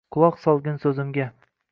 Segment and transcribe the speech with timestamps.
[0.15, 1.29] «Quloq solgin so’zimga.